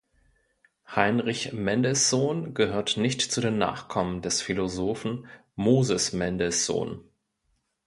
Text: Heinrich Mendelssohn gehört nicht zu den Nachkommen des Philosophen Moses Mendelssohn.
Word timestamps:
Heinrich 0.95 1.53
Mendelssohn 1.53 2.55
gehört 2.55 2.97
nicht 2.97 3.21
zu 3.21 3.39
den 3.39 3.59
Nachkommen 3.59 4.23
des 4.23 4.41
Philosophen 4.41 5.27
Moses 5.55 6.11
Mendelssohn. 6.11 7.07